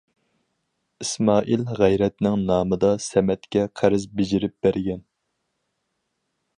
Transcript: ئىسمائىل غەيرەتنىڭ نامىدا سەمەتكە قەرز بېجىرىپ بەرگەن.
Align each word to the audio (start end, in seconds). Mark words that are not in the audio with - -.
ئىسمائىل 1.05 1.65
غەيرەتنىڭ 1.81 2.47
نامىدا 2.47 2.91
سەمەتكە 3.11 3.69
قەرز 3.83 4.11
بېجىرىپ 4.19 4.59
بەرگەن. 4.69 5.09